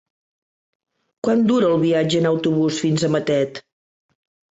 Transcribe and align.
Quant 1.27 1.43
dura 1.51 1.69
el 1.73 1.77
viatge 1.83 2.21
en 2.21 2.29
autobús 2.29 2.79
fins 2.85 3.05
a 3.05 3.11
Matet? 3.17 3.61